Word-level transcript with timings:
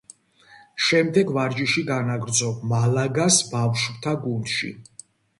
შემდეგ 0.85 1.33
ვარჯიში 1.35 1.83
განაგრძო 1.89 2.49
„მალაგას“ 2.71 3.37
ბავშვთა 3.51 4.15
გუნდში. 4.23 4.71